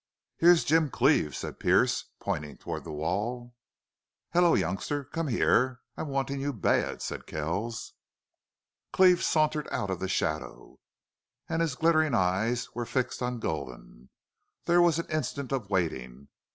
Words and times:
"Here's 0.37 0.63
Jim 0.63 0.89
Cleve," 0.89 1.35
said 1.35 1.59
Pearce, 1.59 2.05
pointing 2.19 2.57
toward 2.57 2.85
the 2.85 2.91
wall. 2.91 3.53
"Hello, 4.33 4.55
youngster! 4.55 5.03
Come 5.03 5.27
here. 5.27 5.81
I'm 5.95 6.07
wanting 6.07 6.41
you 6.41 6.53
bad," 6.53 7.03
said 7.03 7.27
Kells. 7.27 7.93
Cleve 8.91 9.21
sauntered 9.23 9.67
out 9.71 9.91
of 9.91 9.99
the 9.99 10.07
shadow, 10.09 10.79
and 11.47 11.61
his 11.61 11.75
glittering 11.75 12.15
eyes 12.15 12.73
were 12.73 12.87
fixed 12.87 13.21
on 13.21 13.39
Gulden. 13.39 14.09
There 14.65 14.81
was 14.81 14.97
an 14.97 15.05
instant 15.07 15.51
of 15.51 15.69
waiting. 15.69 16.29